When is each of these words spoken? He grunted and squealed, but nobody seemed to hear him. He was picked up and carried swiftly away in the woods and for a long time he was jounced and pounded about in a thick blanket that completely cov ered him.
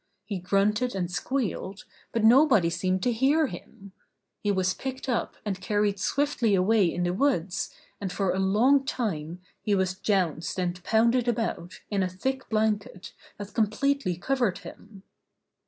He 0.25 0.39
grunted 0.39 0.95
and 0.95 1.11
squealed, 1.11 1.85
but 2.11 2.23
nobody 2.23 2.71
seemed 2.71 3.03
to 3.03 3.11
hear 3.11 3.45
him. 3.45 3.91
He 4.41 4.51
was 4.51 4.73
picked 4.73 5.07
up 5.07 5.35
and 5.45 5.61
carried 5.61 5.99
swiftly 5.99 6.55
away 6.55 6.91
in 6.91 7.03
the 7.03 7.13
woods 7.13 7.71
and 7.99 8.11
for 8.11 8.31
a 8.31 8.39
long 8.39 8.83
time 8.83 9.43
he 9.61 9.75
was 9.75 9.93
jounced 9.93 10.57
and 10.57 10.83
pounded 10.83 11.27
about 11.27 11.81
in 11.91 12.01
a 12.01 12.09
thick 12.09 12.49
blanket 12.49 13.13
that 13.37 13.53
completely 13.53 14.17
cov 14.17 14.39
ered 14.39 14.57
him. 14.57 15.03